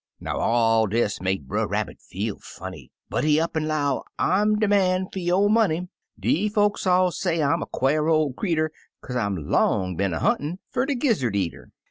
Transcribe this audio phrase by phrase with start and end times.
[0.19, 4.67] Now, all dis make Brer Rabbit feel funny, But he up an' 'low, "I'm de
[4.67, 5.89] man fer yo' money;
[6.19, 8.71] De folks all say I'm a quare ol' creetur,
[9.05, 11.69] Kaze I'm long been a huntin' fer de Gizzard Eater.